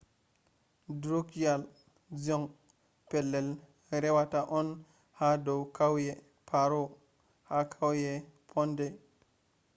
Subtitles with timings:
[1.01, 1.61] drukgyal
[2.19, 2.45] dzong
[3.09, 3.49] pelell
[4.03, 4.67] rewataa on
[5.19, 6.15] haa dow kauyee
[6.49, 6.83] paro
[7.49, 8.11] ha kauye
[8.49, 8.91] phondey